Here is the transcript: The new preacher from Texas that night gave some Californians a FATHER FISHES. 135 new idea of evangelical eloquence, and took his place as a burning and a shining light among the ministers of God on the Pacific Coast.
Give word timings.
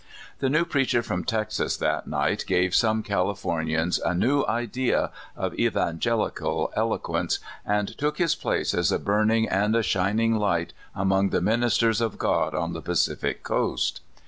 The 0.39 0.49
new 0.49 0.65
preacher 0.65 1.03
from 1.03 1.23
Texas 1.25 1.77
that 1.77 2.07
night 2.07 2.45
gave 2.47 2.73
some 2.73 3.03
Californians 3.03 3.99
a 3.99 4.01
FATHER 4.05 4.13
FISHES. 4.13 4.29
135 4.47 4.53
new 4.57 4.81
idea 4.81 5.11
of 5.37 5.53
evangelical 5.59 6.73
eloquence, 6.75 7.37
and 7.63 7.95
took 7.99 8.17
his 8.17 8.33
place 8.33 8.73
as 8.73 8.91
a 8.91 8.97
burning 8.97 9.47
and 9.47 9.75
a 9.75 9.83
shining 9.83 10.37
light 10.39 10.73
among 10.95 11.29
the 11.29 11.39
ministers 11.39 12.01
of 12.01 12.17
God 12.17 12.55
on 12.55 12.73
the 12.73 12.81
Pacific 12.81 13.43
Coast. 13.43 14.01